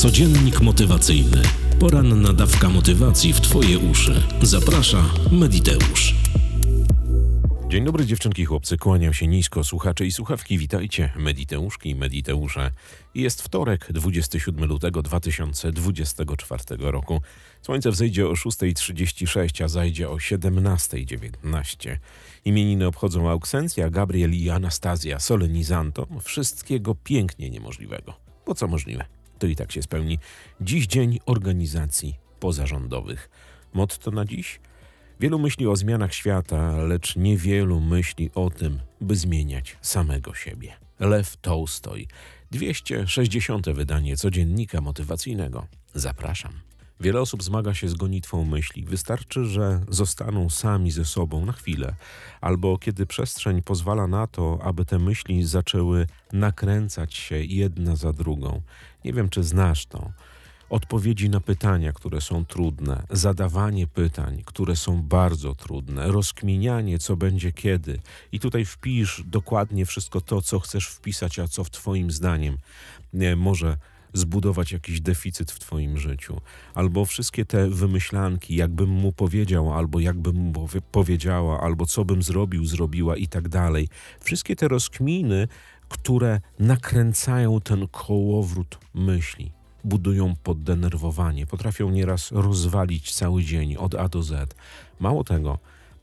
Codziennik 0.00 0.60
motywacyjny. 0.60 1.42
Poranna 1.80 2.32
dawka 2.32 2.68
motywacji 2.68 3.32
w 3.32 3.40
Twoje 3.40 3.78
uszy. 3.78 4.22
Zaprasza 4.42 5.04
Mediteusz. 5.32 6.14
Dzień 7.68 7.84
dobry 7.84 8.06
dziewczynki 8.06 8.44
chłopcy, 8.44 8.76
kłaniam 8.76 9.14
się 9.14 9.26
nisko, 9.26 9.64
słuchacze 9.64 10.06
i 10.06 10.12
słuchawki, 10.12 10.58
witajcie, 10.58 11.12
Mediteuszki 11.16 11.90
i 11.90 11.94
Mediteusze. 11.94 12.70
Jest 13.14 13.42
wtorek, 13.42 13.92
27 13.92 14.64
lutego 14.64 15.02
2024 15.02 16.62
roku. 16.78 17.20
Słońce 17.62 17.90
wzejdzie 17.90 18.28
o 18.28 18.32
6.36, 18.32 19.64
a 19.64 19.68
zajdzie 19.68 20.08
o 20.08 20.16
17.19. 20.16 21.96
Imieniny 22.44 22.86
obchodzą 22.86 23.30
Auksencja, 23.30 23.90
Gabriel 23.90 24.34
i 24.34 24.50
Anastazja 24.50 25.18
Solenizanto. 25.18 26.06
Wszystkiego 26.22 26.94
pięknie 26.94 27.50
niemożliwego. 27.50 28.14
Bo 28.46 28.54
co 28.54 28.66
możliwe? 28.66 29.19
To 29.40 29.46
i 29.46 29.56
tak 29.56 29.72
się 29.72 29.82
spełni. 29.82 30.18
Dziś 30.60 30.86
dzień 30.86 31.18
organizacji 31.26 32.14
pozarządowych. 32.40 33.30
Motto 33.74 34.10
na 34.10 34.24
dziś? 34.24 34.60
Wielu 35.20 35.38
myśli 35.38 35.66
o 35.66 35.76
zmianach 35.76 36.14
świata, 36.14 36.76
lecz 36.76 37.16
niewielu 37.16 37.80
myśli 37.80 38.30
o 38.34 38.50
tym, 38.50 38.80
by 39.00 39.16
zmieniać 39.16 39.76
samego 39.82 40.34
siebie. 40.34 40.72
Lew 40.98 41.36
Tolstoj, 41.36 42.08
260. 42.50 43.70
wydanie 43.70 44.16
codziennika 44.16 44.80
motywacyjnego. 44.80 45.66
Zapraszam. 45.94 46.69
Wiele 47.00 47.20
osób 47.20 47.42
zmaga 47.42 47.74
się 47.74 47.88
z 47.88 47.94
gonitwą 47.94 48.44
myśli. 48.44 48.84
Wystarczy, 48.84 49.44
że 49.44 49.80
zostaną 49.88 50.50
sami 50.50 50.90
ze 50.90 51.04
sobą 51.04 51.46
na 51.46 51.52
chwilę, 51.52 51.94
albo 52.40 52.78
kiedy 52.78 53.06
przestrzeń 53.06 53.62
pozwala 53.62 54.06
na 54.06 54.26
to, 54.26 54.58
aby 54.62 54.84
te 54.84 54.98
myśli 54.98 55.46
zaczęły 55.46 56.06
nakręcać 56.32 57.14
się 57.14 57.36
jedna 57.36 57.96
za 57.96 58.12
drugą. 58.12 58.62
Nie 59.04 59.12
wiem, 59.12 59.28
czy 59.28 59.42
znasz 59.42 59.86
to 59.86 60.10
odpowiedzi 60.70 61.30
na 61.30 61.40
pytania, 61.40 61.92
które 61.92 62.20
są 62.20 62.44
trudne, 62.44 63.02
zadawanie 63.10 63.86
pytań, 63.86 64.42
które 64.46 64.76
są 64.76 65.02
bardzo 65.02 65.54
trudne, 65.54 66.06
rozkminianie, 66.08 66.98
co 66.98 67.16
będzie 67.16 67.52
kiedy. 67.52 68.00
I 68.32 68.40
tutaj 68.40 68.64
wpisz 68.64 69.22
dokładnie 69.26 69.86
wszystko 69.86 70.20
to, 70.20 70.42
co 70.42 70.60
chcesz 70.60 70.86
wpisać, 70.86 71.38
a 71.38 71.48
co 71.48 71.64
w 71.64 71.70
Twoim 71.70 72.10
zdaniem 72.10 72.58
nie, 73.12 73.36
może 73.36 73.76
zbudować 74.12 74.72
jakiś 74.72 75.00
deficyt 75.00 75.52
w 75.52 75.58
Twoim 75.58 75.98
życiu. 75.98 76.40
Albo 76.74 77.04
wszystkie 77.04 77.44
te 77.44 77.70
wymyślanki, 77.70 78.56
jakbym 78.56 78.90
mu 78.90 79.12
powiedział, 79.12 79.72
albo 79.72 80.00
jakbym 80.00 80.36
mu 80.36 80.68
powiedziała, 80.92 81.60
albo 81.60 81.86
co 81.86 82.04
bym 82.04 82.22
zrobił, 82.22 82.66
zrobiła 82.66 83.16
i 83.16 83.28
tak 83.28 83.48
dalej. 83.48 83.88
Wszystkie 84.20 84.56
te 84.56 84.68
rozkminy, 84.68 85.48
które 85.88 86.40
nakręcają 86.58 87.60
ten 87.60 87.88
kołowrót 87.88 88.78
myśli 88.94 89.52
budują 89.84 90.34
poddenerwowanie, 90.42 91.46
potrafią 91.46 91.90
nieraz 91.90 92.32
rozwalić 92.32 93.14
cały 93.14 93.42
dzień 93.42 93.76
od 93.76 93.94
A 93.94 94.08
do 94.08 94.22
Z. 94.22 94.54
Mało 95.00 95.24
tego, 95.24 95.58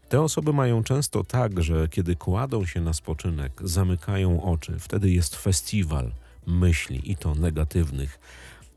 te 0.10 0.22
osoby 0.22 0.54
mają 0.54 0.84
często 0.84 1.24
tak, 1.24 1.64
że 1.64 1.88
kiedy 1.88 2.16
kładą 2.16 2.66
się 2.66 2.82
na 2.82 2.94
spoczynek, 2.94 3.52
zamykają 3.64 4.44
oczy, 4.44 4.80
wtedy 4.80 5.10
jest 5.10 5.36
festiwal 5.36 6.12
myśli 6.48 7.12
i 7.12 7.16
to 7.16 7.36
negatywnych. 7.36 8.20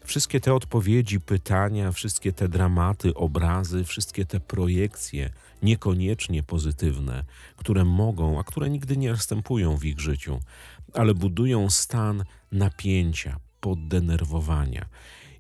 Wszystkie 0.05 0.41
te 0.41 0.55
odpowiedzi, 0.55 1.21
pytania, 1.21 1.93
wszystkie 1.93 2.33
te 2.33 2.49
dramaty, 2.49 3.15
obrazy, 3.15 3.85
wszystkie 3.85 4.25
te 4.25 4.41
projekcje, 4.41 5.31
niekoniecznie 5.63 6.43
pozytywne, 6.43 7.25
które 7.57 7.85
mogą, 7.85 8.41
a 8.41 8.45
które 8.45 8.71
nigdy 8.71 8.97
nie 8.97 9.11
następują 9.11 9.77
w 9.77 9.85
ich 9.85 10.01
życiu, 10.01 10.41
ale 10.95 11.15
budują 11.15 11.71
stan 11.71 12.25
napięcia, 12.53 13.37
poddenerwowania. 13.61 14.87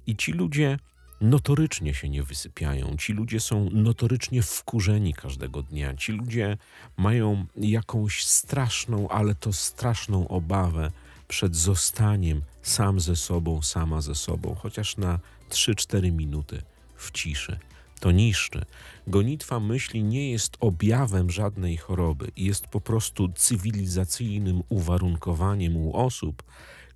I 0.06 0.16
ci 0.16 0.32
ludzie 0.32 0.78
notorycznie 1.20 1.94
się 1.94 2.08
nie 2.08 2.22
wysypiają. 2.22 2.96
Ci 2.96 3.12
ludzie 3.12 3.40
są 3.40 3.70
notorycznie 3.70 4.42
wkurzeni 4.42 5.14
każdego 5.14 5.62
dnia. 5.62 5.94
Ci 5.94 6.12
ludzie 6.12 6.56
mają 6.96 7.46
jakąś 7.56 8.24
straszną, 8.24 9.08
ale 9.08 9.34
to 9.34 9.52
straszną 9.52 10.28
obawę 10.28 10.90
przed 11.30 11.56
zostaniem 11.56 12.42
sam 12.62 13.00
ze 13.00 13.16
sobą, 13.16 13.62
sama 13.62 14.00
ze 14.00 14.14
sobą, 14.14 14.54
chociaż 14.54 14.96
na 14.96 15.18
3-4 15.50 16.12
minuty 16.12 16.62
w 16.96 17.10
ciszy. 17.10 17.58
To 18.00 18.10
niszczy. 18.10 18.64
Gonitwa 19.06 19.60
myśli 19.60 20.02
nie 20.02 20.30
jest 20.30 20.56
objawem 20.60 21.30
żadnej 21.30 21.76
choroby, 21.76 22.30
jest 22.36 22.66
po 22.66 22.80
prostu 22.80 23.28
cywilizacyjnym 23.28 24.62
uwarunkowaniem 24.68 25.76
u 25.76 25.96
osób, 25.96 26.42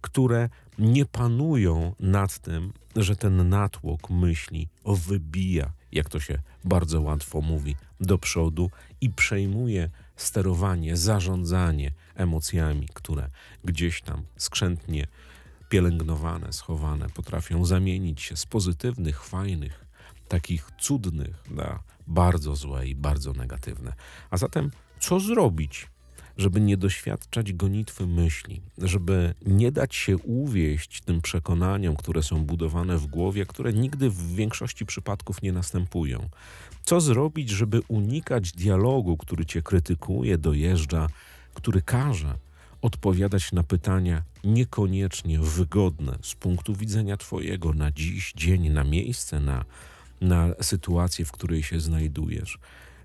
które 0.01 0.49
nie 0.79 1.07
panują 1.07 1.95
nad 2.01 2.39
tym, 2.39 2.73
że 2.97 3.17
ten 3.17 3.49
natłok 3.49 4.11
myśli 4.11 4.69
wybija, 4.85 5.73
jak 5.93 6.09
to 6.09 6.21
się 6.21 6.39
bardzo 6.65 7.01
łatwo 7.01 7.41
mówi, 7.41 7.77
do 8.01 8.19
przodu 8.19 8.71
i 9.01 9.11
przejmuje 9.11 9.91
sterowanie, 10.17 10.97
zarządzanie 10.97 11.93
emocjami, 12.15 12.89
które 12.95 13.29
gdzieś 13.65 14.03
tam 14.03 14.23
skrzętnie 14.37 15.07
pielęgnowane, 15.69 16.53
schowane, 16.53 17.11
potrafią 17.11 17.65
zamienić 17.65 18.23
się 18.23 18.37
z 18.37 18.47
pozytywnych, 18.47 19.25
fajnych, 19.25 19.85
takich 20.29 20.71
cudnych 20.79 21.51
na 21.51 21.83
bardzo 22.07 22.57
złe 22.57 22.89
i 22.89 22.95
bardzo 22.95 23.33
negatywne. 23.33 23.93
A 24.31 24.37
zatem, 24.37 24.71
co 25.01 25.21
zrobić, 25.21 25.87
żeby 26.37 26.61
nie 26.61 26.77
doświadczać 26.77 27.53
gonitwy 27.53 28.07
myśli, 28.07 28.63
żeby 28.79 29.35
nie 29.47 29.73
dać 29.73 29.95
się 29.95 30.17
uwieść 30.17 31.01
tym 31.01 31.21
przekonaniom, 31.21 31.97
które 31.97 32.23
są 32.23 32.45
budowane 32.45 32.99
w 32.99 33.07
głowie, 33.07 33.47
które 33.47 33.73
nigdy 33.73 34.11
w 34.11 34.35
większości 34.35 34.87
przypadków 34.87 35.43
nie 35.43 35.53
następują. 35.53 36.29
Co 36.85 37.01
zrobić, 37.01 37.51
żeby 37.51 37.83
unikać 37.89 38.53
dialogu, 38.53 39.17
który 39.17 39.47
cię 39.47 39.63
krytykuje, 39.63 40.39
dojeżdża, 40.39 41.07
który 41.55 41.83
każe 41.83 42.39
odpowiadać 42.83 43.53
na 43.53 43.63
pytania 43.63 44.23
niekoniecznie 44.45 45.39
wygodne 45.39 46.19
z 46.23 46.35
punktu 46.35 46.75
widzenia 46.75 47.17
Twojego 47.17 47.73
na 47.73 47.91
dziś, 47.91 48.33
dzień, 48.37 48.69
na 48.69 48.85
miejsce, 48.85 49.41
na, 49.41 49.65
na 50.21 50.49
sytuację, 50.61 51.25
w 51.25 51.33
której 51.33 51.63
się 51.63 51.81
znajdujesz. 51.81 52.59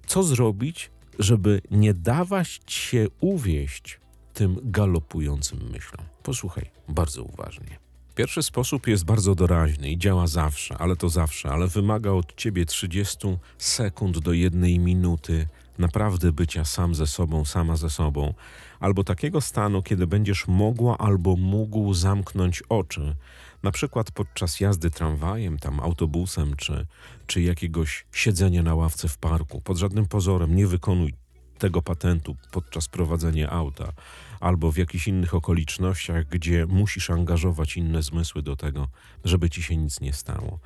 Co 0.07 0.23
zrobić, 0.23 0.89
żeby 1.19 1.61
nie 1.71 1.93
dawać 1.93 2.59
się 2.67 3.07
uwieść 3.19 3.99
tym 4.33 4.59
galopującym 4.63 5.59
myślom. 5.71 6.05
Posłuchaj 6.23 6.69
bardzo 6.87 7.23
uważnie. 7.23 7.79
Pierwszy 8.15 8.43
sposób 8.43 8.87
jest 8.87 9.05
bardzo 9.05 9.35
doraźny 9.35 9.91
i 9.91 9.97
działa 9.97 10.27
zawsze, 10.27 10.77
ale 10.77 10.95
to 10.95 11.09
zawsze, 11.09 11.49
ale 11.49 11.67
wymaga 11.67 12.11
od 12.11 12.35
ciebie 12.35 12.65
30 12.65 13.17
sekund 13.57 14.19
do 14.19 14.33
jednej 14.33 14.79
minuty 14.79 15.47
naprawdę 15.77 16.31
bycia 16.31 16.65
sam 16.65 16.95
ze 16.95 17.07
sobą, 17.07 17.45
sama 17.45 17.75
ze 17.75 17.89
sobą, 17.89 18.33
albo 18.79 19.03
takiego 19.03 19.41
stanu, 19.41 19.83
kiedy 19.83 20.07
będziesz 20.07 20.47
mogła 20.47 20.97
albo 20.97 21.35
mógł 21.35 21.93
zamknąć 21.93 22.63
oczy, 22.69 23.15
na 23.63 23.71
przykład 23.71 24.11
podczas 24.11 24.59
jazdy 24.59 24.91
tramwajem, 24.91 25.59
tam 25.59 25.79
autobusem, 25.79 26.55
czy, 26.55 26.87
czy 27.27 27.41
jakiegoś 27.41 28.05
siedzenia 28.11 28.63
na 28.63 28.75
ławce 28.75 29.07
w 29.07 29.17
parku. 29.17 29.61
Pod 29.61 29.77
żadnym 29.77 30.05
pozorem 30.05 30.55
nie 30.55 30.67
wykonuj 30.67 31.13
tego 31.57 31.81
patentu 31.81 32.35
podczas 32.51 32.87
prowadzenia 32.87 33.49
auta 33.49 33.93
albo 34.39 34.71
w 34.71 34.77
jakichś 34.77 35.07
innych 35.07 35.33
okolicznościach, 35.33 36.25
gdzie 36.25 36.65
musisz 36.65 37.09
angażować 37.09 37.77
inne 37.77 38.03
zmysły 38.03 38.41
do 38.41 38.55
tego, 38.55 38.87
żeby 39.23 39.49
ci 39.49 39.63
się 39.63 39.77
nic 39.77 40.01
nie 40.01 40.13
stało. 40.13 40.59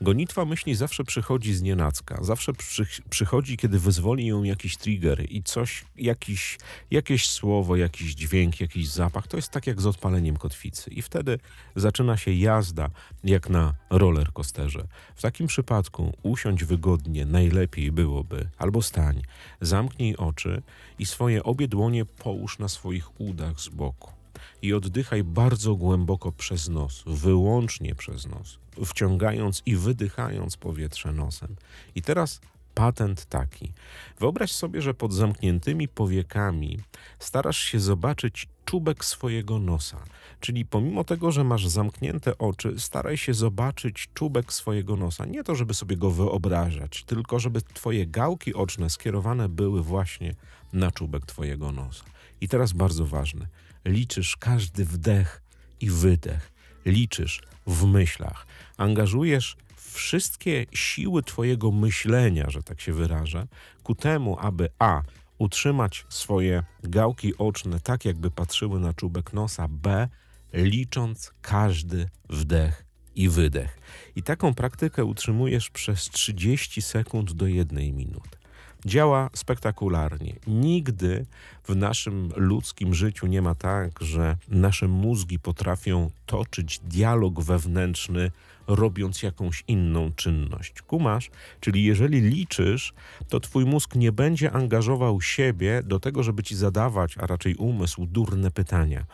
Gonitwa 0.00 0.44
myśli 0.44 0.74
zawsze 0.74 1.04
przychodzi 1.04 1.54
z 1.54 1.62
nienacka, 1.62 2.24
zawsze 2.24 2.52
przy, 2.52 2.86
przychodzi, 3.10 3.56
kiedy 3.56 3.78
wyzwoli 3.78 4.26
ją 4.26 4.42
jakiś 4.42 4.76
trigger 4.76 5.32
i 5.32 5.42
coś, 5.42 5.84
jakiś, 5.96 6.58
jakieś 6.90 7.28
słowo, 7.28 7.76
jakiś 7.76 8.14
dźwięk, 8.14 8.60
jakiś 8.60 8.88
zapach. 8.88 9.26
To 9.26 9.36
jest 9.36 9.50
tak 9.50 9.66
jak 9.66 9.80
z 9.80 9.86
odpaleniem 9.86 10.36
kotwicy. 10.36 10.90
I 10.90 11.02
wtedy 11.02 11.38
zaczyna 11.76 12.16
się 12.16 12.32
jazda 12.32 12.90
jak 13.24 13.50
na 13.50 13.74
roller 13.90 14.32
coasterze. 14.32 14.86
W 15.14 15.22
takim 15.22 15.46
przypadku 15.46 16.12
usiądź 16.22 16.64
wygodnie, 16.64 17.26
najlepiej 17.26 17.92
byłoby, 17.92 18.48
albo 18.58 18.82
stań, 18.82 19.22
zamknij 19.60 20.16
oczy 20.16 20.62
i 20.98 21.06
swoje 21.06 21.44
obie 21.44 21.68
dłonie 21.68 22.04
połóż 22.04 22.58
na 22.58 22.68
swoich 22.68 23.20
udach 23.20 23.60
z 23.60 23.68
boku 23.68 24.15
i 24.62 24.74
oddychaj 24.74 25.24
bardzo 25.24 25.74
głęboko 25.74 26.32
przez 26.32 26.68
nos, 26.68 27.02
wyłącznie 27.06 27.94
przez 27.94 28.26
nos, 28.26 28.58
wciągając 28.84 29.62
i 29.66 29.76
wydychając 29.76 30.56
powietrze 30.56 31.12
nosem. 31.12 31.56
I 31.94 32.02
teraz 32.02 32.40
patent 32.76 33.24
taki. 33.26 33.72
Wyobraź 34.20 34.52
sobie, 34.52 34.82
że 34.82 34.94
pod 34.94 35.12
zamkniętymi 35.12 35.88
powiekami 35.88 36.78
starasz 37.18 37.58
się 37.58 37.80
zobaczyć 37.80 38.48
czubek 38.64 39.04
swojego 39.04 39.58
nosa. 39.58 40.04
Czyli 40.40 40.64
pomimo 40.64 41.04
tego, 41.04 41.32
że 41.32 41.44
masz 41.44 41.66
zamknięte 41.66 42.38
oczy, 42.38 42.74
staraj 42.78 43.16
się 43.16 43.34
zobaczyć 43.34 44.08
czubek 44.14 44.52
swojego 44.52 44.96
nosa. 44.96 45.26
Nie 45.26 45.44
to, 45.44 45.54
żeby 45.54 45.74
sobie 45.74 45.96
go 45.96 46.10
wyobrażać, 46.10 47.04
tylko 47.04 47.38
żeby 47.38 47.62
twoje 47.62 48.06
gałki 48.06 48.54
oczne 48.54 48.90
skierowane 48.90 49.48
były 49.48 49.82
właśnie 49.82 50.34
na 50.72 50.90
czubek 50.90 51.26
twojego 51.26 51.72
nosa. 51.72 52.04
I 52.40 52.48
teraz 52.48 52.72
bardzo 52.72 53.06
ważne 53.06 53.46
liczysz 53.86 54.36
każdy 54.36 54.84
wdech 54.84 55.42
i 55.80 55.90
wydech. 55.90 56.52
Liczysz 56.86 57.42
w 57.66 57.84
myślach. 57.84 58.46
Angażujesz 58.76 59.56
wszystkie 59.76 60.66
siły 60.72 61.22
Twojego 61.22 61.70
myślenia, 61.70 62.50
że 62.50 62.62
tak 62.62 62.80
się 62.80 62.92
wyrażę, 62.92 63.46
ku 63.82 63.94
temu, 63.94 64.36
aby 64.40 64.68
A. 64.78 65.02
utrzymać 65.38 66.06
swoje 66.08 66.62
gałki 66.82 67.36
oczne 67.38 67.80
tak, 67.80 68.04
jakby 68.04 68.30
patrzyły 68.30 68.80
na 68.80 68.94
czubek 68.94 69.32
nosa, 69.32 69.68
B. 69.68 70.08
licząc 70.52 71.32
każdy 71.42 72.08
wdech 72.28 72.84
i 73.14 73.28
wydech. 73.28 73.78
I 74.16 74.22
taką 74.22 74.54
praktykę 74.54 75.04
utrzymujesz 75.04 75.70
przez 75.70 76.10
30 76.10 76.82
sekund 76.82 77.32
do 77.32 77.46
jednej 77.46 77.92
minuty. 77.92 78.38
Działa 78.86 79.30
spektakularnie. 79.34 80.34
Nigdy 80.46 81.26
w 81.64 81.76
naszym 81.76 82.32
ludzkim 82.36 82.94
życiu 82.94 83.26
nie 83.26 83.42
ma 83.42 83.54
tak, 83.54 84.00
że 84.00 84.36
nasze 84.48 84.88
mózgi 84.88 85.38
potrafią 85.38 86.10
toczyć 86.26 86.78
dialog 86.78 87.40
wewnętrzny, 87.40 88.30
robiąc 88.66 89.22
jakąś 89.22 89.64
inną 89.68 90.12
czynność. 90.16 90.82
Kumasz? 90.82 91.30
Czyli 91.60 91.84
jeżeli 91.84 92.20
liczysz, 92.20 92.94
to 93.28 93.40
twój 93.40 93.64
mózg 93.64 93.94
nie 93.94 94.12
będzie 94.12 94.52
angażował 94.52 95.20
siebie 95.20 95.82
do 95.84 96.00
tego, 96.00 96.22
żeby 96.22 96.42
ci 96.42 96.56
zadawać, 96.56 97.18
a 97.18 97.26
raczej 97.26 97.54
umysł, 97.54 98.06
durne 98.06 98.50
pytania, 98.50 99.04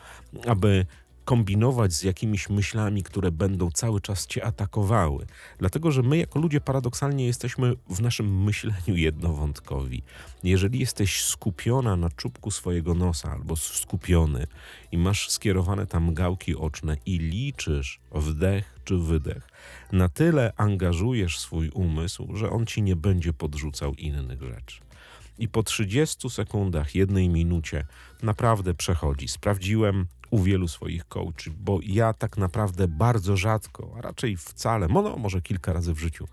aby 0.47 0.87
kombinować 1.25 1.93
z 1.93 2.03
jakimiś 2.03 2.49
myślami, 2.49 3.03
które 3.03 3.31
będą 3.31 3.71
cały 3.71 4.01
czas 4.01 4.27
cię 4.27 4.45
atakowały. 4.45 5.27
Dlatego, 5.59 5.91
że 5.91 6.03
my 6.03 6.17
jako 6.17 6.39
ludzie 6.39 6.61
paradoksalnie 6.61 7.27
jesteśmy 7.27 7.75
w 7.89 8.01
naszym 8.01 8.45
myśleniu 8.45 8.97
jednowątkowi. 8.97 10.03
Jeżeli 10.45 10.79
jesteś 10.79 11.25
skupiona 11.25 11.97
na 11.97 12.11
czubku 12.11 12.51
swojego 12.51 12.95
nosa 12.95 13.33
albo 13.33 13.57
skupiony 13.57 14.47
i 14.93 14.99
masz 14.99 15.31
skierowane 15.31 15.87
tam 15.87 16.15
gałki 16.15 16.57
oczne 16.57 16.97
i 17.07 17.19
liczysz 17.19 18.01
wdech 18.13 18.79
czy 18.85 18.99
wydech, 18.99 19.49
na 19.93 20.09
tyle 20.09 20.53
angażujesz 20.57 21.39
swój 21.39 21.71
umysł, 21.71 22.37
że 22.37 22.51
on 22.51 22.67
ci 22.67 22.83
nie 22.83 22.97
będzie 22.97 23.33
podrzucał 23.33 23.95
innych 23.95 24.43
rzeczy 24.43 24.83
i 25.39 25.49
po 25.49 25.63
30 25.63 26.31
sekundach, 26.31 26.95
jednej 26.95 27.29
minucie 27.29 27.87
naprawdę 28.23 28.75
przechodzi. 28.75 29.29
Sprawdziłem 29.29 30.07
u 30.33 30.39
wielu 30.39 30.69
swoich 30.69 31.09
coachi, 31.09 31.51
bo 31.51 31.79
ja 31.83 32.13
tak 32.15 32.37
naprawdę 32.37 32.89
bardzo 32.89 33.37
rzadko, 33.37 33.95
a 33.99 34.01
raczej 34.01 34.37
wcale, 34.37 34.89
no 34.89 35.17
może 35.17 35.43
kilka 35.43 35.73
razy 35.73 35.95
w 35.95 35.99
życiu 35.99 36.29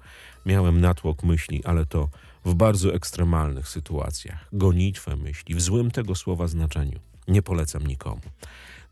miałem 0.45 0.81
natłok 0.81 1.23
myśli, 1.23 1.63
ale 1.65 1.85
to 1.85 2.09
w 2.45 2.53
bardzo 2.53 2.93
ekstremalnych 2.93 3.67
sytuacjach. 3.67 4.47
Gonitwę 4.53 5.15
myśli, 5.15 5.55
w 5.55 5.61
złym 5.61 5.91
tego 5.91 6.15
słowa 6.15 6.47
znaczeniu. 6.47 6.99
Nie 7.27 7.41
polecam 7.41 7.87
nikomu. 7.87 8.21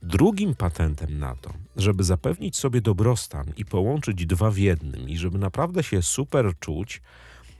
Drugim 0.02 0.56
patentem 0.56 1.20
na 1.20 1.36
to, 1.36 1.54
żeby 1.76 2.04
zapewnić 2.04 2.58
sobie 2.58 2.82
dobrostan 2.82 3.46
i 3.58 3.66
połączyć 3.66 4.26
dwa 4.26 4.52
w 4.52 4.58
jednym 4.58 5.10
i 5.10 5.18
żeby 5.18 5.38
naprawdę 5.38 5.84
się 5.84 6.02
super 6.02 6.60
czuć, 6.60 7.02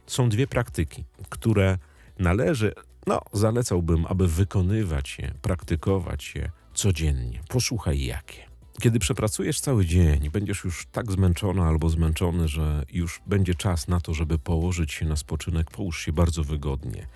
są 0.08 0.30
dwie 0.30 0.48
praktyki, 0.48 1.04
które 1.30 1.78
należy, 2.20 2.74
no, 3.08 3.22
zalecałbym, 3.34 4.06
aby 4.06 4.28
wykonywać 4.28 5.20
je, 5.20 5.34
praktykować 5.42 6.36
je 6.36 6.52
codziennie. 6.78 7.40
Posłuchaj 7.50 8.06
jakie. 8.06 8.48
Kiedy 8.82 9.00
przepracujesz 9.00 9.60
cały 9.60 9.86
dzień, 9.86 10.30
będziesz 10.30 10.64
już 10.64 10.88
tak 10.92 11.12
zmęczona 11.12 11.68
albo 11.68 11.90
zmęczony, 11.90 12.48
że 12.48 12.86
już 12.92 13.22
będzie 13.28 13.56
czas 13.56 13.88
na 13.88 14.00
to, 14.00 14.14
żeby 14.14 14.40
położyć 14.40 14.94
się 14.94 15.06
na 15.06 15.16
spoczynek, 15.16 15.72
połóż 15.72 16.06
się 16.06 16.14
bardzo 16.14 16.44
wygodnie. 16.44 17.08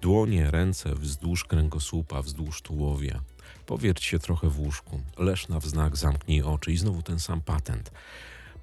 Dłonie, 0.00 0.50
ręce 0.50 0.94
wzdłuż 0.94 1.44
kręgosłupa, 1.44 2.22
wzdłuż 2.22 2.62
tułowia. 2.62 3.20
Powierć 3.66 4.04
się 4.04 4.18
trochę 4.18 4.48
w 4.48 4.60
łóżku, 4.60 5.00
leż 5.18 5.48
na 5.48 5.60
wznak, 5.60 5.96
zamknij 5.96 6.42
oczy 6.42 6.72
i 6.72 6.76
znowu 6.76 7.02
ten 7.02 7.20
sam 7.20 7.40
patent. 7.40 7.92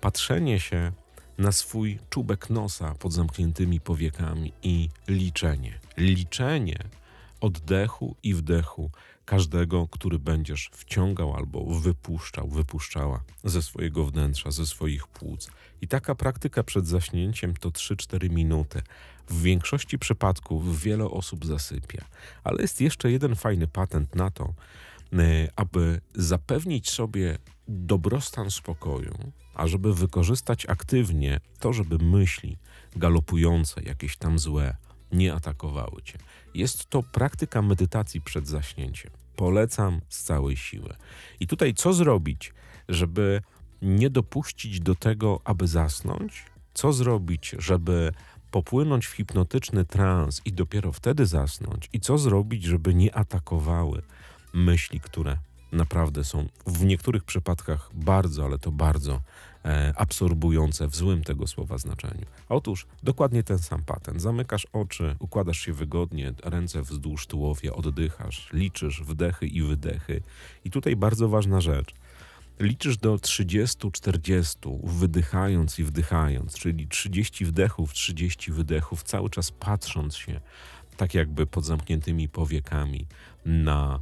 Patrzenie 0.01 0.59
się 0.59 0.91
na 1.37 1.51
swój 1.51 1.99
czubek 2.09 2.49
nosa 2.49 2.95
pod 2.95 3.13
zamkniętymi 3.13 3.79
powiekami 3.79 4.53
i 4.63 4.89
liczenie. 5.07 5.79
Liczenie 5.97 6.79
oddechu 7.41 8.15
i 8.23 8.33
wdechu 8.33 8.91
każdego, 9.25 9.87
który 9.87 10.19
będziesz 10.19 10.69
wciągał 10.73 11.35
albo 11.35 11.65
wypuszczał, 11.65 12.47
wypuszczała 12.47 13.23
ze 13.43 13.61
swojego 13.61 14.05
wnętrza, 14.05 14.51
ze 14.51 14.65
swoich 14.65 15.07
płuc. 15.07 15.49
I 15.81 15.87
taka 15.87 16.15
praktyka 16.15 16.63
przed 16.63 16.87
zaśnięciem 16.87 17.53
to 17.53 17.69
3-4 17.69 18.29
minuty. 18.29 18.81
W 19.29 19.41
większości 19.41 19.99
przypadków 19.99 20.81
wiele 20.81 21.05
osób 21.05 21.45
zasypia. 21.45 22.05
Ale 22.43 22.61
jest 22.61 22.81
jeszcze 22.81 23.11
jeden 23.11 23.35
fajny 23.35 23.67
patent 23.67 24.15
na 24.15 24.31
to, 24.31 24.53
y, 25.13 25.49
aby 25.55 26.01
zapewnić 26.15 26.89
sobie 26.89 27.37
dobrostan 27.67 28.51
spokoju, 28.51 29.31
a 29.53 29.67
żeby 29.67 29.93
wykorzystać 29.93 30.65
aktywnie 30.65 31.39
to, 31.59 31.73
żeby 31.73 31.97
myśli 31.97 32.57
galopujące, 32.95 33.83
jakieś 33.83 34.17
tam 34.17 34.39
złe, 34.39 34.75
nie 35.13 35.33
atakowały 35.33 36.01
cię. 36.01 36.17
Jest 36.53 36.89
to 36.89 37.03
praktyka 37.03 37.61
medytacji 37.61 38.21
przed 38.21 38.47
zaśnięciem. 38.47 39.11
Polecam 39.35 40.01
z 40.09 40.23
całej 40.23 40.57
siły. 40.57 40.95
I 41.39 41.47
tutaj 41.47 41.73
co 41.73 41.93
zrobić, 41.93 42.53
żeby 42.89 43.41
nie 43.81 44.09
dopuścić 44.09 44.79
do 44.79 44.95
tego, 44.95 45.41
aby 45.43 45.67
zasnąć? 45.67 46.45
Co 46.73 46.93
zrobić, 46.93 47.55
żeby 47.59 48.13
popłynąć 48.51 49.05
w 49.05 49.11
hipnotyczny 49.11 49.85
trans 49.85 50.41
i 50.45 50.53
dopiero 50.53 50.91
wtedy 50.91 51.25
zasnąć? 51.25 51.89
I 51.93 51.99
co 51.99 52.17
zrobić, 52.17 52.63
żeby 52.63 52.93
nie 52.93 53.15
atakowały 53.15 54.01
myśli, 54.53 54.99
które 54.99 55.37
naprawdę 55.73 56.23
są 56.23 56.47
w 56.65 56.85
niektórych 56.85 57.23
przypadkach 57.23 57.89
bardzo, 57.93 58.45
ale 58.45 58.57
to 58.59 58.71
bardzo 58.71 59.21
e, 59.65 59.93
absorbujące 59.95 60.87
w 60.87 60.95
złym 60.95 61.23
tego 61.23 61.47
słowa 61.47 61.77
znaczeniu. 61.77 62.25
Otóż 62.49 62.85
dokładnie 63.03 63.43
ten 63.43 63.59
sam 63.59 63.83
patent. 63.83 64.21
Zamykasz 64.21 64.67
oczy, 64.73 65.15
układasz 65.19 65.59
się 65.59 65.73
wygodnie, 65.73 66.33
ręce 66.43 66.81
wzdłuż 66.81 67.27
tułowia, 67.27 67.73
oddychasz, 67.73 68.49
liczysz 68.53 69.03
wdechy 69.03 69.47
i 69.47 69.61
wydechy. 69.61 70.21
I 70.65 70.71
tutaj 70.71 70.95
bardzo 70.95 71.29
ważna 71.29 71.61
rzecz. 71.61 71.93
Liczysz 72.59 72.97
do 72.97 73.15
30-40, 73.15 74.79
wydychając 74.83 75.79
i 75.79 75.83
wdychając, 75.83 76.53
czyli 76.53 76.87
30 76.87 77.45
wdechów, 77.45 77.93
30 77.93 78.51
wydechów, 78.51 79.03
cały 79.03 79.29
czas 79.29 79.51
patrząc 79.51 80.15
się 80.15 80.39
tak 80.97 81.13
jakby 81.13 81.45
pod 81.45 81.65
zamkniętymi 81.65 82.29
powiekami 82.29 83.05
na 83.45 83.99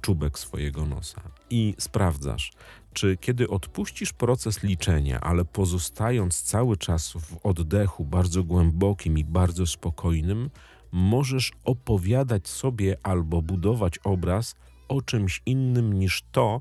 czubek 0.00 0.38
swojego 0.38 0.86
nosa 0.86 1.22
i 1.50 1.74
sprawdzasz, 1.78 2.52
czy 2.92 3.16
kiedy 3.16 3.48
odpuścisz 3.48 4.12
proces 4.12 4.62
liczenia, 4.62 5.20
ale 5.20 5.44
pozostając 5.44 6.42
cały 6.42 6.76
czas 6.76 7.12
w 7.12 7.36
oddechu 7.42 8.04
bardzo 8.04 8.44
głębokim 8.44 9.18
i 9.18 9.24
bardzo 9.24 9.66
spokojnym, 9.66 10.50
możesz 10.92 11.52
opowiadać 11.64 12.48
sobie 12.48 12.96
albo 13.02 13.42
budować 13.42 13.98
obraz 13.98 14.54
o 14.88 15.02
czymś 15.02 15.42
innym 15.46 15.92
niż 15.92 16.24
to, 16.32 16.60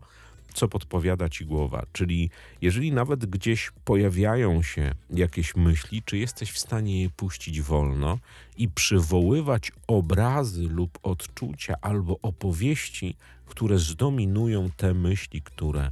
co 0.58 0.68
podpowiada 0.68 1.30
ci 1.30 1.46
głowa. 1.46 1.86
Czyli 1.94 2.30
jeżeli 2.62 2.92
nawet 2.92 3.26
gdzieś 3.26 3.72
pojawiają 3.86 4.64
się 4.64 4.92
jakieś 5.10 5.56
myśli, 5.56 6.04
czy 6.06 6.18
jesteś 6.18 6.52
w 6.52 6.60
stanie 6.60 7.02
je 7.02 7.10
puścić 7.10 7.62
wolno 7.62 8.20
i 8.58 8.70
przywoływać 8.70 9.72
obrazy 9.88 10.62
lub 10.62 11.00
odczucia 11.04 11.76
albo 11.82 12.20
opowieści, 12.22 13.16
które 13.46 13.80
zdominują 13.80 14.70
te 14.78 14.94
myśli, 14.94 15.42
które 15.42 15.92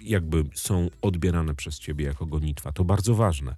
jakby 0.00 0.44
są 0.54 0.90
odbierane 1.02 1.54
przez 1.54 1.78
ciebie 1.78 2.04
jako 2.04 2.26
gonitwa. 2.26 2.72
To 2.72 2.84
bardzo 2.84 3.14
ważne, 3.14 3.54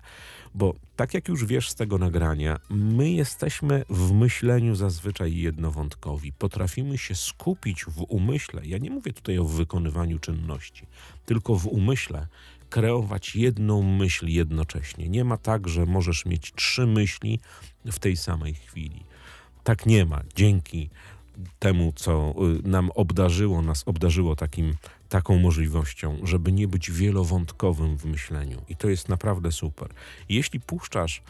bo 0.54 0.74
tak 0.96 1.14
jak 1.14 1.28
już 1.28 1.44
wiesz 1.44 1.70
z 1.70 1.74
tego 1.74 1.98
nagrania, 1.98 2.58
my 2.70 3.10
jesteśmy 3.10 3.84
w 3.90 4.12
myśleniu 4.12 4.74
zazwyczaj 4.74 5.36
jednowątkowi. 5.36 6.32
Potrafimy 6.32 6.98
się 6.98 7.14
skupić 7.14 7.84
w 7.84 8.04
umyśle. 8.08 8.66
Ja 8.66 8.78
nie 8.78 8.90
mówię 8.90 9.12
tutaj 9.12 9.38
o 9.38 9.44
wykonywaniu 9.44 10.18
czynności, 10.18 10.86
tylko 11.26 11.54
w 11.54 11.66
umyśle 11.66 12.26
kreować 12.70 13.36
jedną 13.36 13.82
myśl 13.82 14.26
jednocześnie. 14.26 15.08
Nie 15.08 15.24
ma 15.24 15.36
tak, 15.36 15.68
że 15.68 15.86
możesz 15.86 16.26
mieć 16.26 16.52
trzy 16.52 16.86
myśli 16.86 17.40
w 17.84 17.98
tej 17.98 18.16
samej 18.16 18.54
chwili. 18.54 19.04
Tak 19.64 19.86
nie 19.86 20.04
ma. 20.04 20.22
Dzięki 20.36 20.90
temu, 21.58 21.92
co 21.96 22.34
y, 22.64 22.68
nam 22.68 22.90
obdarzyło, 22.94 23.62
nas 23.62 23.82
obdarzyło 23.86 24.36
takim, 24.36 24.76
taką 25.08 25.38
możliwością, 25.38 26.18
żeby 26.22 26.52
nie 26.52 26.68
być 26.68 26.90
wielowątkowym 26.90 27.96
w 27.96 28.04
myśleniu. 28.04 28.62
I 28.68 28.76
to 28.76 28.88
jest 28.88 29.08
naprawdę 29.08 29.52
super. 29.52 29.88
Jeśli 30.28 30.60
puszczasz 30.60 31.22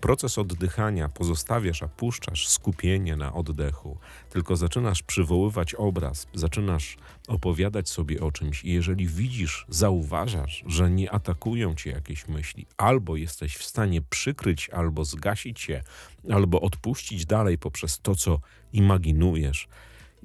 proces 0.00 0.38
oddychania 0.38 1.08
pozostawiasz, 1.08 1.82
a 1.82 1.88
puszczasz 1.88 2.48
skupienie 2.48 3.16
na 3.16 3.32
oddechu, 3.32 3.98
tylko 4.30 4.56
zaczynasz 4.56 5.02
przywoływać 5.02 5.74
obraz, 5.74 6.26
zaczynasz 6.34 6.96
opowiadać 7.28 7.88
sobie 7.88 8.20
o 8.20 8.32
czymś 8.32 8.64
i 8.64 8.72
jeżeli 8.72 9.06
widzisz, 9.06 9.66
zauważasz, 9.68 10.64
że 10.66 10.90
nie 10.90 11.12
atakują 11.12 11.74
cię 11.74 11.90
jakieś 11.90 12.28
myśli, 12.28 12.66
albo 12.76 13.16
jesteś 13.16 13.56
w 13.56 13.64
stanie 13.64 14.02
przykryć, 14.02 14.70
albo 14.70 15.04
zgasić 15.04 15.68
je, 15.68 15.82
albo 16.30 16.60
odpuścić 16.60 17.26
dalej 17.26 17.58
poprzez 17.58 18.00
to, 18.00 18.14
co 18.14 18.40
imaginujesz, 18.72 19.68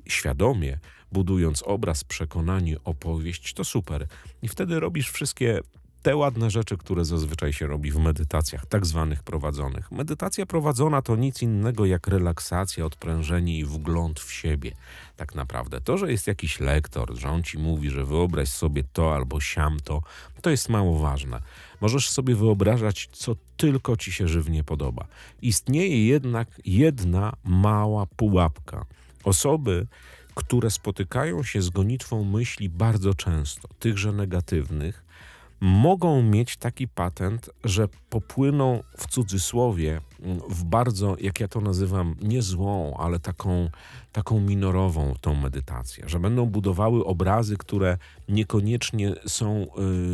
świadomie, 0.07 0.79
budując 1.11 1.63
obraz, 1.63 2.03
przekonanie, 2.03 2.77
opowieść, 2.83 3.53
to 3.53 3.63
super. 3.63 4.07
I 4.41 4.47
wtedy 4.47 4.79
robisz 4.79 5.09
wszystkie 5.09 5.59
te 6.01 6.15
ładne 6.15 6.51
rzeczy, 6.51 6.77
które 6.77 7.05
zazwyczaj 7.05 7.53
się 7.53 7.67
robi 7.67 7.91
w 7.91 7.97
medytacjach, 7.97 8.65
tak 8.65 8.85
zwanych 8.85 9.23
prowadzonych. 9.23 9.91
Medytacja 9.91 10.45
prowadzona 10.45 11.01
to 11.01 11.15
nic 11.15 11.41
innego 11.41 11.85
jak 11.85 12.07
relaksacja, 12.07 12.85
odprężenie 12.85 13.57
i 13.57 13.65
wgląd 13.65 14.19
w 14.19 14.33
siebie. 14.33 14.71
Tak 15.17 15.35
naprawdę 15.35 15.81
to, 15.81 15.97
że 15.97 16.11
jest 16.11 16.27
jakiś 16.27 16.59
lektor, 16.59 17.15
że 17.15 17.29
on 17.29 17.43
ci 17.43 17.57
mówi, 17.57 17.89
że 17.89 18.05
wyobraź 18.05 18.49
sobie 18.49 18.83
to 18.93 19.15
albo 19.15 19.39
siam 19.39 19.79
to, 19.79 20.01
to 20.41 20.49
jest 20.49 20.69
mało 20.69 20.99
ważne. 20.99 21.41
Możesz 21.81 22.09
sobie 22.09 22.35
wyobrażać, 22.35 23.09
co 23.11 23.35
tylko 23.57 23.97
ci 23.97 24.11
się 24.11 24.27
żywnie 24.27 24.63
podoba. 24.63 25.07
Istnieje 25.41 26.07
jednak 26.07 26.47
jedna 26.65 27.33
mała 27.43 28.05
pułapka. 28.05 28.85
Osoby, 29.23 29.87
które 30.35 30.71
spotykają 30.71 31.43
się 31.43 31.61
z 31.61 31.69
gonitwą 31.69 32.23
myśli 32.23 32.69
bardzo 32.69 33.13
często, 33.13 33.67
tychże 33.79 34.11
negatywnych, 34.11 35.10
mogą 35.61 36.21
mieć 36.21 36.57
taki 36.57 36.87
patent, 36.87 37.49
że 37.63 37.87
popłyną 38.09 38.83
w 38.97 39.07
cudzysłowie 39.07 40.01
w 40.49 40.63
bardzo, 40.63 41.15
jak 41.19 41.39
ja 41.39 41.47
to 41.47 41.61
nazywam, 41.61 42.15
nie 42.21 42.41
złą, 42.41 42.97
ale 42.97 43.19
taką, 43.19 43.69
taką 44.11 44.39
minorową 44.39 45.13
tą 45.21 45.35
medytację, 45.35 46.09
że 46.09 46.19
będą 46.19 46.45
budowały 46.45 47.05
obrazy, 47.05 47.57
które 47.57 47.97
niekoniecznie 48.29 49.13
są, 49.27 49.67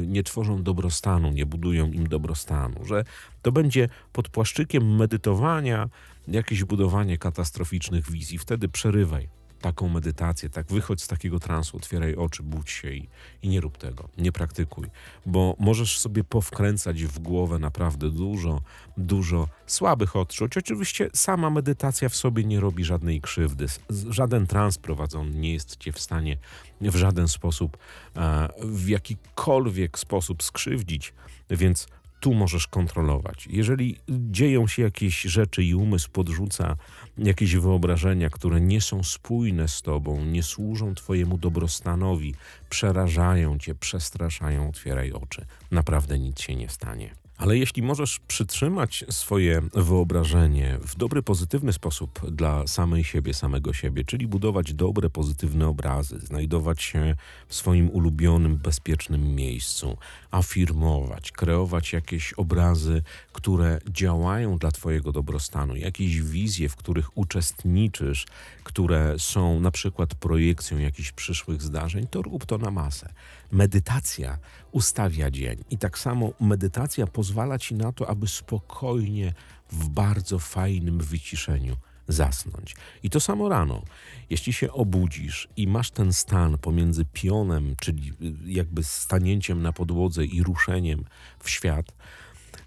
y, 0.03 0.07
nie 0.07 0.23
tworzą 0.23 0.63
dobrostanu, 0.63 1.31
nie 1.31 1.45
budują 1.45 1.91
im 1.91 2.07
dobrostanu, 2.07 2.85
że 2.85 3.03
to 3.41 3.51
będzie 3.51 3.89
pod 4.13 4.29
płaszczykiem 4.29 4.95
medytowania 4.95 5.89
jakieś 6.27 6.63
budowanie 6.63 7.17
katastroficznych 7.17 8.11
wizji. 8.11 8.37
Wtedy 8.37 8.69
przerywaj 8.69 9.29
taką 9.61 9.89
medytację, 9.89 10.49
tak 10.49 10.67
wychodź 10.67 11.01
z 11.01 11.07
takiego 11.07 11.39
transu, 11.39 11.77
otwieraj 11.77 12.15
oczy, 12.15 12.43
budź 12.43 12.71
się 12.71 12.91
i, 12.91 13.09
i 13.41 13.49
nie 13.49 13.61
rób 13.61 13.77
tego, 13.77 14.09
nie 14.17 14.31
praktykuj, 14.31 14.87
bo 15.25 15.55
możesz 15.59 15.99
sobie 15.99 16.23
powkręcać 16.23 17.03
w 17.03 17.19
głowę 17.19 17.59
naprawdę 17.59 18.09
dużo, 18.09 18.61
dużo 18.97 19.47
słabych 19.65 20.15
odczuć. 20.15 20.57
Oczywiście 20.57 21.09
sama 21.13 21.49
medytacja 21.49 22.09
w 22.09 22.15
sobie 22.15 22.43
nie 22.43 22.59
robi 22.59 22.83
żadnej 22.83 23.21
krzywdy, 23.21 23.65
żaden 24.09 24.47
trans 24.47 24.77
prowadzony 24.77 25.31
nie 25.31 25.53
jest 25.53 25.77
cię 25.77 25.91
w 25.91 25.99
stanie 25.99 26.37
w 26.81 26.95
żaden 26.95 27.27
sposób, 27.27 27.77
e, 28.15 28.49
w 28.63 28.87
jakikolwiek 28.89 29.99
sposób 29.99 30.43
skrzywdzić, 30.43 31.13
więc 31.49 31.87
tu 32.19 32.33
możesz 32.33 32.67
kontrolować. 32.67 33.47
Jeżeli 33.47 33.97
dzieją 34.09 34.67
się 34.67 34.81
jakieś 34.81 35.21
rzeczy 35.21 35.63
i 35.63 35.75
umysł 35.75 36.09
podrzuca 36.11 36.75
jakieś 37.17 37.55
wyobrażenia, 37.55 38.29
które 38.29 38.61
nie 38.61 38.81
są 38.81 39.03
spójne 39.03 39.67
z 39.67 39.81
tobą, 39.81 40.25
nie 40.25 40.43
służą 40.43 40.95
twojemu 40.95 41.37
dobrostanowi, 41.37 42.35
przerażają 42.69 43.59
cię, 43.59 43.75
przestraszają, 43.75 44.69
otwieraj 44.69 45.11
oczy. 45.11 45.45
Naprawdę 45.71 46.19
nic 46.19 46.41
się 46.41 46.55
nie 46.55 46.69
stanie. 46.69 47.26
Ale 47.37 47.57
jeśli 47.57 47.83
możesz 47.83 48.19
przytrzymać 48.19 49.05
swoje 49.09 49.61
wyobrażenie 49.73 50.79
w 50.81 50.95
dobry, 50.95 51.23
pozytywny 51.23 51.73
sposób 51.73 52.31
dla 52.31 52.67
samej 52.67 53.03
siebie, 53.03 53.33
samego 53.33 53.73
siebie, 53.73 54.03
czyli 54.03 54.27
budować 54.27 54.73
dobre, 54.73 55.09
pozytywne 55.09 55.67
obrazy, 55.67 56.19
znajdować 56.19 56.83
się 56.83 57.15
w 57.47 57.55
swoim 57.55 57.89
ulubionym, 57.89 58.57
bezpiecznym 58.57 59.35
miejscu, 59.35 59.97
afirmować, 60.31 61.31
kreować 61.31 61.93
jakieś 61.93 62.33
obrazy, 62.33 63.01
które 63.33 63.79
działają 63.89 64.57
dla 64.57 64.71
Twojego 64.71 65.11
dobrostanu, 65.11 65.75
jakieś 65.75 66.21
wizje, 66.21 66.69
w 66.69 66.75
których 66.75 67.17
uczestniczysz, 67.17 68.25
które 68.63 69.15
są 69.17 69.59
na 69.59 69.71
przykład 69.71 70.15
projekcją 70.15 70.77
jakichś 70.77 71.11
przyszłych 71.11 71.61
zdarzeń, 71.61 72.07
to 72.07 72.21
rób 72.21 72.45
to 72.45 72.57
na 72.57 72.71
masę. 72.71 73.13
Medytacja 73.51 74.37
ustawia 74.71 75.31
dzień 75.31 75.63
i 75.69 75.77
tak 75.77 75.99
samo 75.99 76.33
medytacja 76.39 77.07
pozwala 77.07 77.59
Ci 77.59 77.75
na 77.75 77.91
to, 77.91 78.09
aby 78.09 78.27
spokojnie, 78.27 79.33
w 79.71 79.89
bardzo 79.89 80.39
fajnym 80.39 80.99
wyciszeniu 80.99 81.75
zasnąć. 82.07 82.75
I 83.03 83.09
to 83.09 83.19
samo 83.19 83.49
rano. 83.49 83.83
Jeśli 84.29 84.53
się 84.53 84.71
obudzisz 84.71 85.47
i 85.57 85.67
masz 85.67 85.91
ten 85.91 86.13
stan 86.13 86.57
pomiędzy 86.57 87.05
pionem, 87.05 87.75
czyli 87.79 88.13
jakby 88.45 88.83
stanięciem 88.83 89.61
na 89.61 89.73
podłodze 89.73 90.25
i 90.25 90.43
ruszeniem 90.43 91.03
w 91.39 91.49
świat, 91.49 91.95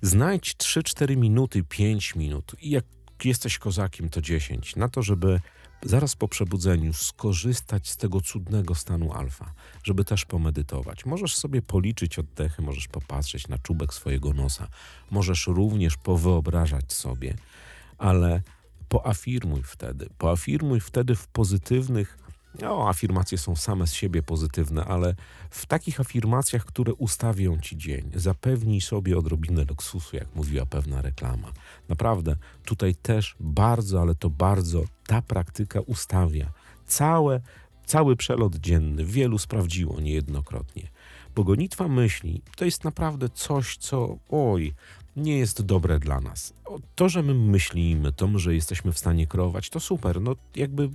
znajdź 0.03 0.57
3-4 0.57 1.17
minuty, 1.17 1.63
5 1.63 2.15
minut 2.15 2.57
i 2.61 2.71
jak 2.71 2.85
jesteś 3.25 3.59
kozakiem, 3.59 4.09
to 4.09 4.21
10 4.21 4.77
na 4.77 4.89
to, 4.89 5.03
żeby 5.03 5.41
zaraz 5.83 6.17
po 6.17 6.29
przebudzeniu 6.29 6.93
skorzystać 6.93 7.89
z 7.89 7.97
tego 7.97 8.21
cudnego 8.21 8.75
stanu 8.75 9.13
alfa, 9.13 9.53
żeby 9.85 10.05
też 10.05 10.25
pomedytować. 10.25 11.07
Możesz 11.07 11.37
sobie 11.37 11.63
policzyć 11.63 12.19
oddechy, 12.19 12.63
możesz 12.63 12.89
popatrzeć 12.89 13.49
na 13.49 13.59
czubek 13.59 13.95
swojego 13.95 14.33
nosa, 14.33 14.69
możesz 15.11 15.47
również 15.47 15.97
powyobrażać 15.97 16.93
sobie, 16.93 17.35
ale 17.99 18.43
poafirmuj 18.89 19.63
wtedy. 19.63 20.09
Poafirmuj 20.19 20.81
wtedy 20.81 21.15
w 21.15 21.27
pozytywnych 21.27 22.19
no, 22.59 22.89
afirmacje 22.89 23.39
są 23.39 23.57
same 23.57 23.87
z 23.87 23.93
siebie 23.93 24.23
pozytywne, 24.23 24.85
ale 24.85 25.15
w 25.51 25.67
takich 25.67 26.01
afirmacjach, 26.01 26.65
które 26.65 26.95
ustawią 26.95 27.61
ci 27.61 27.77
dzień, 27.77 28.11
zapewnij 28.15 28.81
sobie 28.81 29.19
odrobinę 29.19 29.65
luksusu, 29.65 30.17
jak 30.17 30.35
mówiła 30.35 30.67
pewna 30.67 31.03
reklama. 31.03 31.53
Naprawdę, 31.89 32.37
tutaj 32.65 32.95
też 32.95 33.37
bardzo, 33.41 34.01
ale 34.01 34.15
to 34.15 34.31
bardzo 34.31 34.85
ta 35.07 35.23
praktyka 35.23 35.81
ustawia 35.81 36.53
całe, 36.87 37.41
cały 37.87 38.17
przelot 38.17 38.57
dzienny. 38.57 39.05
Wielu 39.05 39.39
sprawdziło 39.39 40.01
niejednokrotnie. 40.01 40.91
Bo 41.35 41.45
gonitwa 41.45 41.89
myśli 41.89 42.43
to 42.57 42.65
jest 42.65 42.85
naprawdę 42.85 43.29
coś, 43.29 43.77
co 43.77 44.19
oj, 44.29 44.75
nie 45.17 45.39
jest 45.39 45.63
dobre 45.63 45.99
dla 45.99 46.21
nas. 46.21 46.55
To, 46.95 47.09
że 47.09 47.23
my 47.23 47.35
myślimy, 47.35 48.13
to, 48.13 48.39
że 48.39 48.55
jesteśmy 48.55 48.93
w 48.93 48.99
stanie 48.99 49.27
kreować, 49.27 49.71
to 49.71 49.81
super. 49.81 50.21
No, 50.21 50.37
jakby 50.57 50.91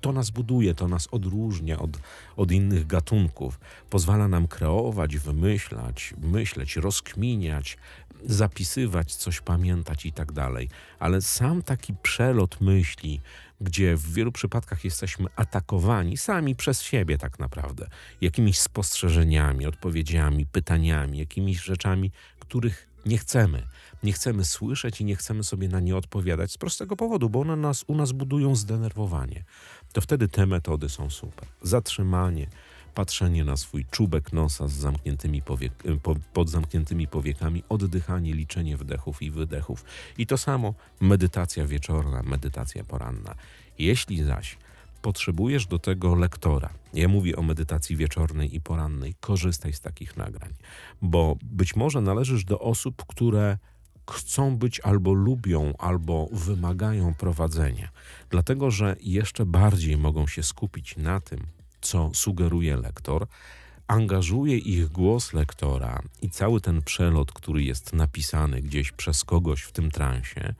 to 0.00 0.12
nas 0.12 0.30
buduje, 0.30 0.74
to 0.74 0.88
nas 0.88 1.08
odróżnia 1.10 1.78
od, 1.78 1.90
od 2.36 2.52
innych 2.52 2.86
gatunków. 2.86 3.60
Pozwala 3.90 4.28
nam 4.28 4.48
kreować, 4.48 5.16
wymyślać, 5.16 6.14
myśleć, 6.22 6.76
rozkminiać, 6.76 7.78
zapisywać, 8.24 9.14
coś 9.14 9.40
pamiętać 9.40 10.06
i 10.06 10.12
tak 10.12 10.32
dalej. 10.32 10.68
Ale 10.98 11.22
sam 11.22 11.62
taki 11.62 11.94
przelot 11.94 12.60
myśli, 12.60 13.20
gdzie 13.60 13.96
w 13.96 14.12
wielu 14.12 14.32
przypadkach 14.32 14.84
jesteśmy 14.84 15.26
atakowani 15.36 16.16
sami 16.16 16.56
przez 16.56 16.82
siebie, 16.82 17.18
tak 17.18 17.38
naprawdę, 17.38 17.88
jakimiś 18.20 18.58
spostrzeżeniami, 18.58 19.66
odpowiedziami, 19.66 20.46
pytaniami, 20.46 21.18
jakimiś 21.18 21.62
rzeczami, 21.62 22.10
których 22.38 22.89
nie 23.06 23.18
chcemy. 23.18 23.66
Nie 24.02 24.12
chcemy 24.12 24.44
słyszeć 24.44 25.00
i 25.00 25.04
nie 25.04 25.16
chcemy 25.16 25.44
sobie 25.44 25.68
na 25.68 25.80
nie 25.80 25.96
odpowiadać 25.96 26.52
z 26.52 26.58
prostego 26.58 26.96
powodu, 26.96 27.30
bo 27.30 27.40
one 27.40 27.56
nas, 27.56 27.84
u 27.86 27.94
nas 27.94 28.12
budują 28.12 28.56
zdenerwowanie. 28.56 29.44
To 29.92 30.00
wtedy 30.00 30.28
te 30.28 30.46
metody 30.46 30.88
są 30.88 31.10
super. 31.10 31.48
Zatrzymanie, 31.62 32.46
patrzenie 32.94 33.44
na 33.44 33.56
swój 33.56 33.84
czubek 33.90 34.32
nosa 34.32 34.68
z 34.68 34.72
zamkniętymi 34.72 35.42
powiek, 35.42 35.72
po, 36.02 36.16
pod 36.32 36.50
zamkniętymi 36.50 37.08
powiekami, 37.08 37.62
oddychanie, 37.68 38.34
liczenie 38.34 38.76
wdechów 38.76 39.22
i 39.22 39.30
wydechów. 39.30 39.84
I 40.18 40.26
to 40.26 40.38
samo 40.38 40.74
medytacja 41.00 41.66
wieczorna, 41.66 42.22
medytacja 42.22 42.84
poranna. 42.84 43.34
Jeśli 43.78 44.24
zaś 44.24 44.56
potrzebujesz 45.02 45.66
do 45.66 45.78
tego 45.78 46.14
lektora. 46.14 46.70
Ja 46.94 47.08
mówię 47.08 47.36
o 47.36 47.42
medytacji 47.42 47.96
wieczornej 47.96 48.54
i 48.54 48.60
porannej. 48.60 49.14
Korzystaj 49.20 49.72
z 49.72 49.80
takich 49.80 50.16
nagrań, 50.16 50.52
bo 51.02 51.36
być 51.42 51.76
może 51.76 52.00
należysz 52.00 52.44
do 52.44 52.60
osób, 52.60 53.04
które 53.06 53.58
chcą 54.10 54.56
być 54.56 54.80
albo 54.80 55.12
lubią, 55.12 55.72
albo 55.78 56.28
wymagają 56.32 57.14
prowadzenia, 57.14 57.88
dlatego 58.30 58.70
że 58.70 58.96
jeszcze 59.00 59.46
bardziej 59.46 59.96
mogą 59.96 60.26
się 60.26 60.42
skupić 60.42 60.96
na 60.96 61.20
tym, 61.20 61.46
co 61.80 62.10
sugeruje 62.14 62.76
lektor, 62.76 63.26
angażuje 63.90 64.58
ich 64.58 64.88
głos 64.88 65.32
lektora 65.32 66.02
i 66.22 66.30
cały 66.30 66.60
ten 66.60 66.82
przelot, 66.82 67.32
który 67.32 67.62
jest 67.62 67.92
napisany 67.92 68.62
gdzieś 68.62 68.92
przez 68.92 69.24
kogoś 69.24 69.62
w 69.62 69.72
tym 69.72 69.90
transie, 69.90 70.54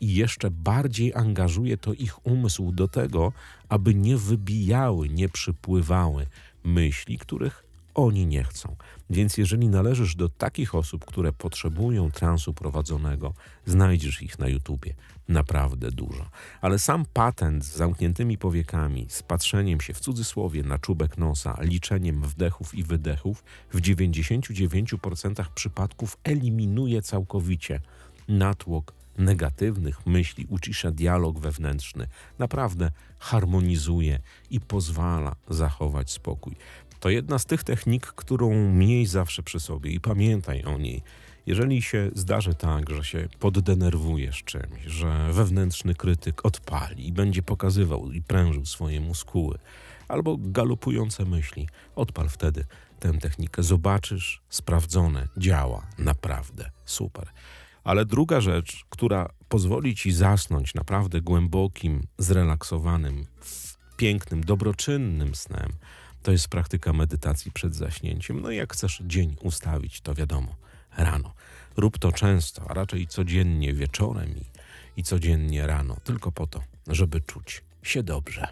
i 0.00 0.14
jeszcze 0.14 0.50
bardziej 0.50 1.14
angażuje 1.14 1.76
to 1.76 1.92
ich 1.92 2.26
umysł 2.26 2.72
do 2.72 2.88
tego, 2.88 3.32
aby 3.68 3.94
nie 3.94 4.16
wybijały, 4.16 5.08
nie 5.08 5.28
przypływały 5.28 6.26
myśli, 6.64 7.18
których 7.18 7.65
oni 7.96 8.26
nie 8.26 8.44
chcą. 8.44 8.76
Więc 9.10 9.38
jeżeli 9.38 9.68
należysz 9.68 10.16
do 10.16 10.28
takich 10.28 10.74
osób, 10.74 11.04
które 11.04 11.32
potrzebują 11.32 12.10
transu 12.10 12.54
prowadzonego, 12.54 13.34
znajdziesz 13.66 14.22
ich 14.22 14.38
na 14.38 14.48
YouTubie. 14.48 14.94
Naprawdę 15.28 15.90
dużo. 15.90 16.30
Ale 16.60 16.78
sam 16.78 17.04
patent 17.12 17.64
z 17.64 17.76
zamkniętymi 17.76 18.38
powiekami, 18.38 19.06
z 19.08 19.22
patrzeniem 19.22 19.80
się 19.80 19.94
w 19.94 20.00
cudzysłowie 20.00 20.62
na 20.62 20.78
czubek 20.78 21.18
nosa, 21.18 21.58
liczeniem 21.60 22.22
wdechów 22.22 22.74
i 22.74 22.82
wydechów, 22.82 23.44
w 23.72 23.80
99% 23.80 25.44
przypadków 25.54 26.16
eliminuje 26.24 27.02
całkowicie 27.02 27.80
natłok 28.28 28.92
negatywnych 29.18 30.06
myśli, 30.06 30.46
ucisza 30.48 30.90
dialog 30.90 31.38
wewnętrzny, 31.38 32.06
naprawdę 32.38 32.90
harmonizuje 33.18 34.18
i 34.50 34.60
pozwala 34.60 35.36
zachować 35.48 36.10
spokój. 36.10 36.56
To 37.00 37.10
jedna 37.10 37.38
z 37.38 37.44
tych 37.44 37.64
technik, 37.64 38.06
którą 38.06 38.72
miej 38.72 39.06
zawsze 39.06 39.42
przy 39.42 39.60
sobie 39.60 39.90
i 39.90 40.00
pamiętaj 40.00 40.64
o 40.64 40.78
niej. 40.78 41.02
Jeżeli 41.46 41.82
się 41.82 42.10
zdarzy 42.14 42.54
tak, 42.54 42.90
że 42.90 43.04
się 43.04 43.28
poddenerwujesz 43.38 44.42
czymś, 44.42 44.82
że 44.86 45.32
wewnętrzny 45.32 45.94
krytyk 45.94 46.46
odpali 46.46 47.08
i 47.08 47.12
będzie 47.12 47.42
pokazywał 47.42 48.12
i 48.12 48.22
prężył 48.22 48.66
swoje 48.66 49.00
muskuły, 49.00 49.58
albo 50.08 50.36
galopujące 50.40 51.24
myśli, 51.24 51.68
odpal 51.96 52.28
wtedy 52.28 52.64
tę 53.00 53.12
technikę. 53.12 53.62
Zobaczysz, 53.62 54.42
sprawdzone, 54.48 55.28
działa, 55.36 55.86
naprawdę 55.98 56.70
super. 56.84 57.28
Ale 57.84 58.04
druga 58.04 58.40
rzecz, 58.40 58.84
która 58.90 59.28
pozwoli 59.48 59.94
ci 59.94 60.12
zasnąć 60.12 60.74
naprawdę 60.74 61.20
głębokim, 61.20 62.06
zrelaksowanym, 62.18 63.26
pięknym, 63.96 64.44
dobroczynnym 64.44 65.34
snem, 65.34 65.72
to 66.26 66.32
jest 66.32 66.48
praktyka 66.48 66.92
medytacji 66.92 67.52
przed 67.52 67.74
zaśnięciem. 67.74 68.40
No 68.40 68.50
i 68.50 68.56
jak 68.56 68.72
chcesz 68.72 69.02
dzień 69.04 69.36
ustawić, 69.42 70.00
to 70.00 70.14
wiadomo, 70.14 70.56
rano. 70.96 71.34
Rób 71.76 71.98
to 71.98 72.12
często, 72.12 72.70
a 72.70 72.74
raczej 72.74 73.06
codziennie 73.06 73.72
wieczorem 73.72 74.34
i, 74.36 74.44
i 75.00 75.02
codziennie 75.02 75.66
rano, 75.66 75.96
tylko 76.04 76.32
po 76.32 76.46
to, 76.46 76.62
żeby 76.86 77.20
czuć 77.20 77.62
się 77.82 78.02
dobrze. 78.02 78.48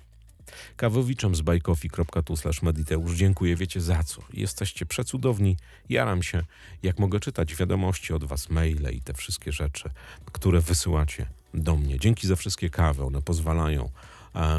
Kawowiczom 0.76 1.35
z 1.35 1.40
bajkofi.tu 1.40 2.35
mediteusz 2.62 3.14
dziękuję, 3.14 3.57
wiecie 3.57 3.81
za 3.81 4.02
co. 4.02 4.23
Jesteście 4.33 4.87
przecudowni, 4.87 5.57
jaram 5.88 6.23
się, 6.23 6.43
jak 6.83 6.99
mogę 6.99 7.21
czytać 7.21 7.54
wiadomości 7.54 8.12
od 8.12 8.25
was, 8.25 8.50
maile 8.50 8.90
i 8.93 9.00
te 9.00 9.14
wszystkie 9.14 9.52
rzeczy, 9.52 9.90
które 10.33 10.61
wysyłacie 10.61 11.26
do 11.54 11.76
mnie. 11.76 11.99
Dzięki 11.99 12.26
za 12.26 12.37
wszystkie 12.37 12.71
kawy, 12.71 13.04
one 13.04 13.23
pozwalają 13.23 13.90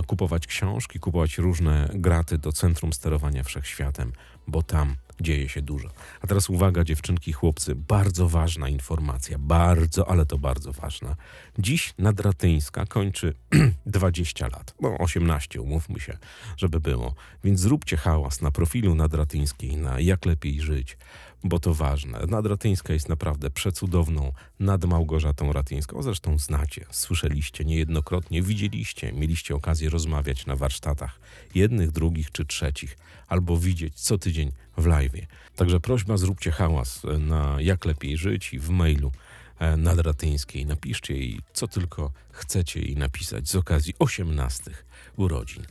kupować 0.07 0.47
książki, 0.47 0.99
kupować 0.99 1.37
różne 1.37 1.89
graty 1.93 2.37
do 2.37 2.51
Centrum 2.51 2.93
Sterowania 2.93 3.43
Wszechświatem, 3.43 4.11
bo 4.47 4.63
tam 4.63 4.95
dzieje 5.21 5.49
się 5.49 5.61
dużo. 5.61 5.89
A 6.21 6.27
teraz 6.27 6.49
uwaga, 6.49 6.83
dziewczynki, 6.83 7.33
chłopcy, 7.33 7.75
bardzo 7.75 8.29
ważna 8.29 8.69
informacja, 8.69 9.37
bardzo, 9.39 10.09
ale 10.09 10.25
to 10.25 10.37
bardzo 10.37 10.71
ważna. 10.71 11.15
Dziś 11.59 11.93
Nadratyńska 11.97 12.85
kończy 12.85 13.33
20 13.85 14.47
lat, 14.47 14.73
no 14.81 14.97
18, 14.97 15.61
umówmy 15.61 15.99
się, 15.99 16.17
żeby 16.57 16.79
było. 16.79 17.15
Więc 17.43 17.59
zróbcie 17.59 17.97
hałas 17.97 18.41
na 18.41 18.51
profilu 18.51 18.95
Nadratyńskiej, 18.95 19.77
na 19.77 19.99
Jak 19.99 20.25
Lepiej 20.25 20.61
Żyć, 20.61 20.97
bo 21.43 21.59
to 21.59 21.73
ważne. 21.73 22.19
Nadratyńska 22.27 22.93
jest 22.93 23.09
naprawdę 23.09 23.49
przecudowną 23.49 24.31
nad 24.59 24.85
Małgorzatą 24.85 25.53
Ratyńską. 25.53 26.01
Zresztą 26.01 26.39
znacie, 26.39 26.85
słyszeliście 26.91 27.65
niejednokrotnie, 27.65 28.41
widzieliście, 28.41 29.13
mieliście 29.13 29.55
okazję 29.55 29.89
rozmawiać 29.89 30.45
na 30.45 30.55
warsztatach 30.55 31.19
jednych, 31.55 31.91
drugich 31.91 32.31
czy 32.31 32.45
trzecich, 32.45 32.97
albo 33.27 33.57
widzieć 33.57 33.93
co 33.93 34.17
tydzień 34.17 34.51
w 34.77 34.85
live. 34.85 35.27
Także 35.55 35.79
prośba, 35.79 36.17
zróbcie 36.17 36.51
hałas 36.51 37.01
na 37.19 37.57
Jak 37.59 37.85
Lepiej 37.85 38.17
Żyć 38.17 38.53
i 38.53 38.59
w 38.59 38.69
mailu 38.69 39.11
e, 39.59 39.77
Nadratyńskiej. 39.77 40.65
Napiszcie 40.65 41.17
jej, 41.17 41.39
co 41.53 41.67
tylko 41.67 42.11
chcecie 42.31 42.79
jej 42.79 42.95
napisać 42.97 43.49
z 43.49 43.55
okazji 43.55 43.93
18 43.99 44.71
urodzin. 45.15 45.65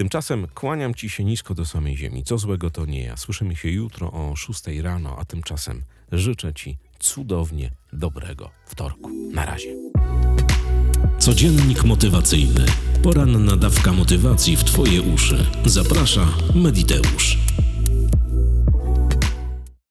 Tymczasem 0.00 0.46
kłaniam 0.54 0.94
ci 0.94 1.10
się 1.10 1.24
nisko 1.24 1.54
do 1.54 1.64
samej 1.64 1.96
ziemi. 1.96 2.24
Co 2.24 2.38
złego 2.38 2.70
to 2.70 2.86
nie 2.86 3.02
ja. 3.02 3.16
Słyszymy 3.16 3.56
się 3.56 3.70
jutro 3.70 4.12
o 4.12 4.36
6 4.36 4.62
rano, 4.82 5.16
a 5.18 5.24
tymczasem 5.24 5.82
życzę 6.12 6.54
ci 6.54 6.76
cudownie 6.98 7.70
dobrego 7.92 8.50
wtorku. 8.66 9.10
Na 9.32 9.46
razie. 9.46 9.76
Codziennik 11.18 11.84
motywacyjny. 11.84 12.66
Poranna 13.02 13.56
dawka 13.56 13.92
motywacji 13.92 14.56
w 14.56 14.64
Twoje 14.64 15.02
uszy. 15.02 15.46
Zaprasza 15.64 16.28
Mediteusz. 16.54 17.38